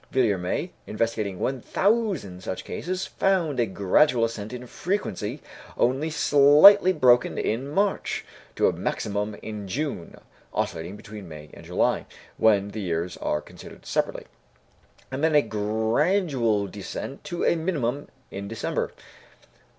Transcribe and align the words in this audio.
Villermé, 0.11 0.71
investigating 0.87 1.37
1,000 1.37 2.41
such 2.41 2.63
cases, 2.65 3.05
found 3.05 3.59
a 3.59 3.67
gradual 3.67 4.25
ascent 4.25 4.51
in 4.51 4.65
frequency 4.65 5.43
(only 5.77 6.09
slightly 6.09 6.91
broken 6.91 7.37
in 7.37 7.69
March) 7.69 8.25
to 8.55 8.65
a 8.67 8.73
maximum 8.73 9.35
in 9.43 9.67
June 9.67 10.15
(oscillating 10.55 10.97
between 10.97 11.29
May 11.29 11.51
and 11.53 11.67
July, 11.67 12.07
when 12.37 12.69
the 12.69 12.81
years 12.81 13.15
are 13.17 13.41
considered 13.41 13.85
separately), 13.85 14.25
and 15.11 15.23
then 15.23 15.35
a 15.35 15.41
gradual 15.43 16.65
descent 16.65 17.23
to 17.25 17.45
a 17.45 17.55
minimum 17.55 18.07
in 18.31 18.47
December. 18.47 18.91